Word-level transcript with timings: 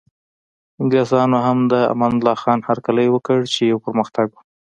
انګلیسانو 0.81 1.37
هم 1.47 1.57
د 1.71 1.73
امان 1.93 2.13
الله 2.17 2.35
خان 2.43 2.59
هرکلی 2.69 3.07
وکړ 3.11 3.39
چې 3.53 3.61
یو 3.71 3.77
پرمختګ 3.85 4.27
و. 4.31 4.37